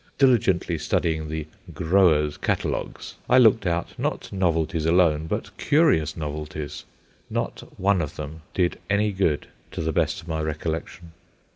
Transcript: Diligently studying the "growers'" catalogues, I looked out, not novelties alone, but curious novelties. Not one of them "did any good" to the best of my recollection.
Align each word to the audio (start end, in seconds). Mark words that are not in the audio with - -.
Diligently 0.17 0.79
studying 0.79 1.29
the 1.29 1.45
"growers'" 1.75 2.35
catalogues, 2.35 3.13
I 3.29 3.37
looked 3.37 3.67
out, 3.67 3.89
not 3.99 4.31
novelties 4.33 4.87
alone, 4.87 5.27
but 5.27 5.55
curious 5.59 6.17
novelties. 6.17 6.85
Not 7.29 7.61
one 7.79 8.01
of 8.01 8.15
them 8.15 8.41
"did 8.55 8.79
any 8.89 9.11
good" 9.11 9.45
to 9.73 9.81
the 9.83 9.93
best 9.93 10.19
of 10.19 10.27
my 10.27 10.41
recollection. 10.41 11.11